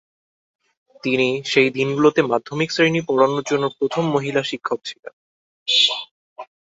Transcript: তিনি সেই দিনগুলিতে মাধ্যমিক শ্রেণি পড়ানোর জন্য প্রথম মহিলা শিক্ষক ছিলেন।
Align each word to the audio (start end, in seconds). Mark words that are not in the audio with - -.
তিনি 1.03 1.27
সেই 1.45 1.69
দিনগুলিতে 1.77 2.21
মাধ্যমিক 2.23 2.69
শ্রেণি 2.71 3.01
পড়ানোর 3.07 3.43
জন্য 3.43 3.65
প্রথম 3.77 4.03
মহিলা 4.15 4.41
শিক্ষক 4.43 4.79
ছিলেন। 4.85 5.13